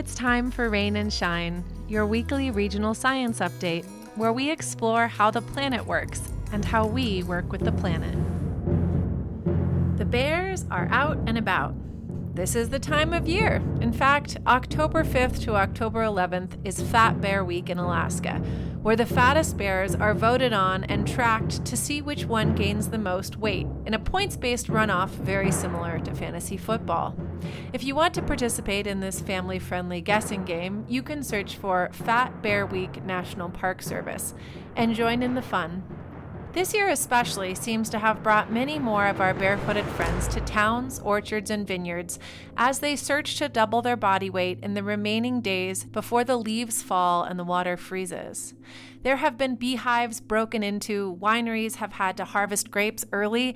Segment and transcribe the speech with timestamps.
[0.00, 3.84] it's time for Rain and Shine, your weekly regional science update,
[4.16, 8.16] where we explore how the planet works and how we work with the planet.
[9.98, 11.74] The bears are out and about.
[12.32, 13.56] This is the time of year.
[13.80, 18.34] In fact, October 5th to October 11th is Fat Bear Week in Alaska,
[18.82, 22.98] where the fattest bears are voted on and tracked to see which one gains the
[22.98, 27.16] most weight in a points based runoff very similar to fantasy football.
[27.72, 31.90] If you want to participate in this family friendly guessing game, you can search for
[31.92, 34.34] Fat Bear Week National Park Service
[34.76, 35.82] and join in the fun.
[36.52, 40.98] This year, especially, seems to have brought many more of our barefooted friends to towns,
[40.98, 42.18] orchards, and vineyards
[42.56, 46.82] as they search to double their body weight in the remaining days before the leaves
[46.82, 48.54] fall and the water freezes.
[49.04, 53.54] There have been beehives broken into, wineries have had to harvest grapes early,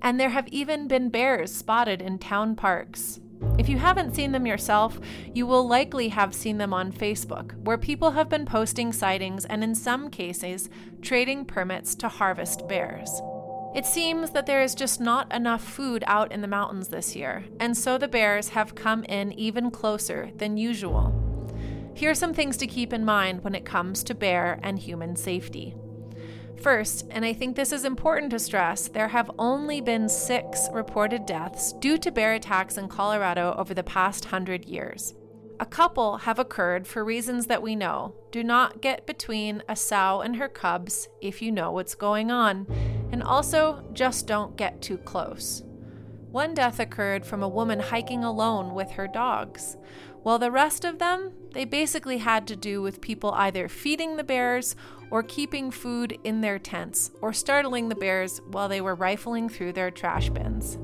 [0.00, 3.18] and there have even been bears spotted in town parks.
[3.58, 5.00] If you haven't seen them yourself,
[5.34, 9.64] you will likely have seen them on Facebook, where people have been posting sightings and,
[9.64, 10.68] in some cases,
[11.00, 13.20] trading permits to harvest bears.
[13.74, 17.44] It seems that there is just not enough food out in the mountains this year,
[17.60, 21.12] and so the bears have come in even closer than usual.
[21.94, 25.16] Here are some things to keep in mind when it comes to bear and human
[25.16, 25.74] safety.
[26.62, 31.26] First, and I think this is important to stress, there have only been six reported
[31.26, 35.14] deaths due to bear attacks in Colorado over the past hundred years.
[35.60, 38.14] A couple have occurred for reasons that we know.
[38.30, 42.66] Do not get between a sow and her cubs if you know what's going on,
[43.12, 45.62] and also just don't get too close.
[46.30, 49.76] One death occurred from a woman hiking alone with her dogs,
[50.22, 54.24] while the rest of them, they basically had to do with people either feeding the
[54.24, 54.74] bears
[55.10, 59.72] or keeping food in their tents, or startling the bears while they were rifling through
[59.72, 60.78] their trash bins.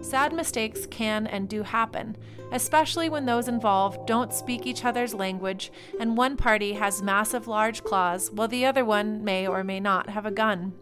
[0.00, 2.16] Sad mistakes can and do happen,
[2.52, 7.82] especially when those involved don't speak each other's language and one party has massive large
[7.82, 10.72] claws while the other one may or may not have a gun.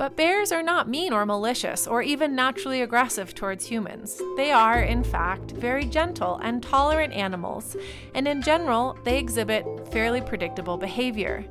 [0.00, 4.18] But bears are not mean or malicious or even naturally aggressive towards humans.
[4.38, 7.76] They are, in fact, very gentle and tolerant animals,
[8.14, 11.44] and in general, they exhibit fairly predictable behavior.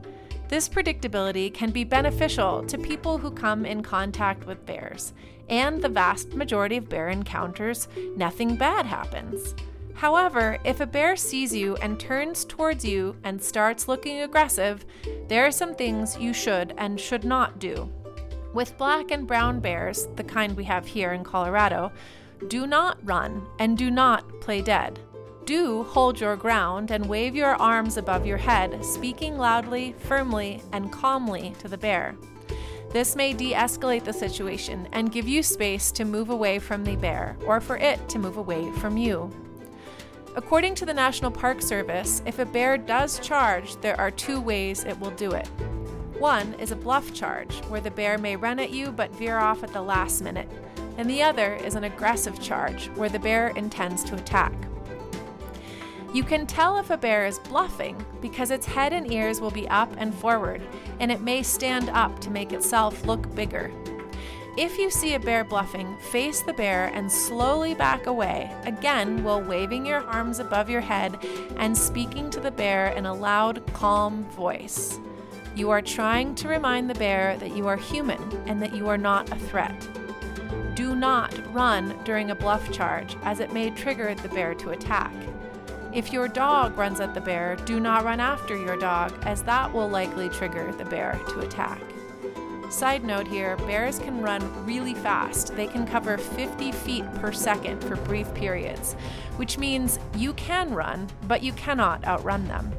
[0.48, 5.14] This predictability can be beneficial to people who come in contact with bears,
[5.48, 9.54] and the vast majority of bear encounters, nothing bad happens.
[9.94, 14.86] However, if a bear sees you and turns towards you and starts looking aggressive,
[15.28, 17.92] there are some things you should and should not do.
[18.54, 21.92] With black and brown bears, the kind we have here in Colorado,
[22.48, 25.00] do not run and do not play dead
[25.50, 30.92] do hold your ground and wave your arms above your head, speaking loudly, firmly, and
[30.92, 32.16] calmly to the bear.
[32.92, 36.96] This may de escalate the situation and give you space to move away from the
[36.98, 39.32] bear or for it to move away from you.
[40.36, 44.84] According to the National Park Service, if a bear does charge, there are two ways
[44.84, 45.50] it will do it.
[46.20, 49.64] One is a bluff charge, where the bear may run at you but veer off
[49.64, 50.50] at the last minute,
[50.98, 54.54] and the other is an aggressive charge, where the bear intends to attack.
[56.14, 59.70] You can tell if a bear is bluffing because its head and ears will be
[59.70, 60.62] up and forward,
[61.00, 63.72] and it may stand up to make itself look bigger.
[64.58, 69.42] If you see a bear bluffing, face the bear and slowly back away, again while
[69.42, 71.18] waving your arms above your head
[71.56, 75.00] and speaking to the bear in a loud, calm voice.
[75.56, 78.98] You are trying to remind the bear that you are human and that you are
[78.98, 79.88] not a threat.
[80.76, 85.12] Do not run during a bluff charge, as it may trigger the bear to attack.
[85.92, 89.74] If your dog runs at the bear, do not run after your dog, as that
[89.74, 91.82] will likely trigger the bear to attack.
[92.70, 95.56] Side note here bears can run really fast.
[95.56, 98.94] They can cover 50 feet per second for brief periods,
[99.38, 102.72] which means you can run, but you cannot outrun them.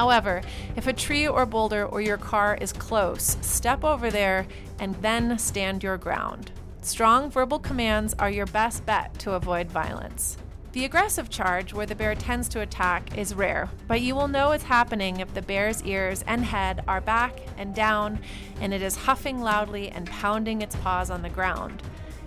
[0.00, 0.40] However,
[0.76, 4.46] if a tree or boulder or your car is close, step over there
[4.78, 6.52] and then stand your ground.
[6.80, 10.38] Strong verbal commands are your best bet to avoid violence.
[10.72, 14.52] The aggressive charge, where the bear tends to attack, is rare, but you will know
[14.52, 18.20] it's happening if the bear's ears and head are back and down
[18.62, 21.82] and it is huffing loudly and pounding its paws on the ground.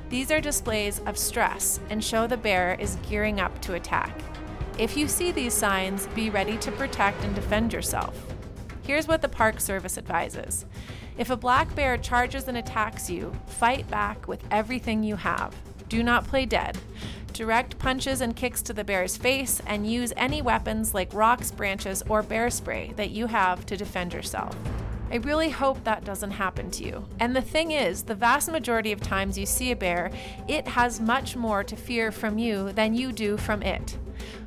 [0.09, 4.15] These are displays of stress and show the bear is gearing up to attack.
[4.79, 8.19] If you see these signs, be ready to protect and defend yourself.
[8.81, 10.65] Here's what the Park Service advises
[11.15, 15.55] If a black bear charges and attacks you, fight back with everything you have.
[15.89, 16.79] Do not play dead.
[17.33, 22.01] Direct punches and kicks to the bear's face, and use any weapons like rocks, branches,
[22.09, 24.55] or bear spray that you have to defend yourself.
[25.11, 27.05] I really hope that doesn't happen to you.
[27.19, 30.09] And the thing is, the vast majority of times you see a bear,
[30.47, 33.97] it has much more to fear from you than you do from it.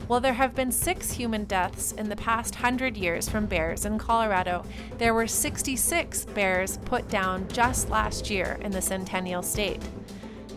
[0.06, 3.99] While there have been six human deaths in the past hundred years from bears in
[3.99, 4.64] Colorado,
[4.99, 9.82] there were 66 bears put down just last year in the Centennial State.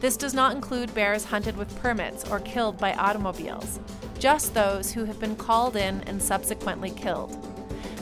[0.02, 3.80] This does not include bears hunted with permits or killed by automobiles,
[4.20, 7.36] just those who have been called in and subsequently killed.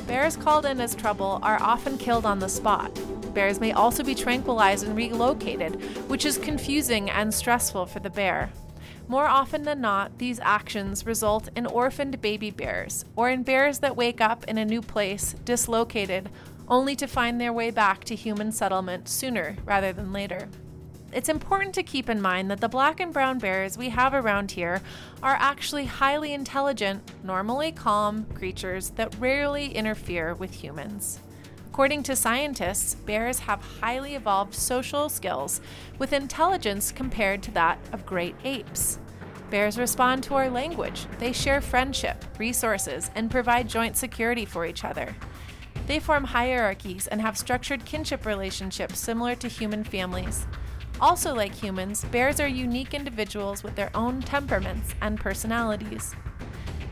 [0.05, 2.91] Bears called in as trouble are often killed on the spot.
[3.33, 8.51] Bears may also be tranquilized and relocated, which is confusing and stressful for the bear.
[9.07, 13.95] More often than not, these actions result in orphaned baby bears, or in bears that
[13.95, 16.30] wake up in a new place, dislocated,
[16.68, 20.50] only to find their way back to human settlement sooner rather than later
[21.13, 24.51] it's important to keep in mind that the black and brown bears we have around
[24.51, 24.81] here
[25.24, 31.19] are actually highly intelligent, normally calm creatures that rarely interfere with humans.
[31.77, 35.62] According to scientists, bears have highly evolved social skills
[36.00, 38.97] with intelligence compared to that of great apes.
[39.51, 44.83] Bears respond to our language, they share friendship, resources, and provide joint security for each
[44.83, 45.15] other.
[45.85, 50.47] They form hierarchies and have structured kinship relationships similar to human families.
[51.00, 56.15] Also, like humans, bears are unique individuals with their own temperaments and personalities.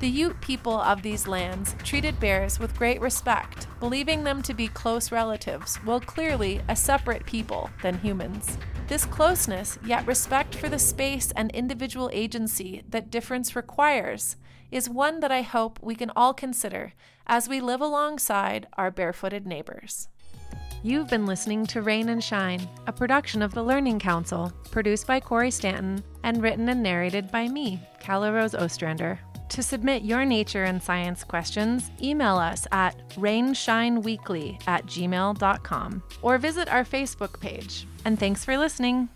[0.01, 4.67] The Ute people of these lands treated bears with great respect, believing them to be
[4.67, 8.57] close relatives, while clearly a separate people than humans.
[8.87, 14.35] This closeness, yet respect for the space and individual agency that difference requires,
[14.69, 16.91] is one that I hope we can all consider
[17.25, 20.09] as we live alongside our barefooted neighbors.
[20.83, 25.21] You've been listening to Rain and Shine, a production of the Learning Council, produced by
[25.21, 29.19] Corey Stanton and written and narrated by me, Calla Rose Ostrander.
[29.49, 36.67] To submit your nature and science questions, email us at rainshineweekly at gmail.com or visit
[36.69, 37.87] our Facebook page.
[38.03, 39.09] And thanks for listening.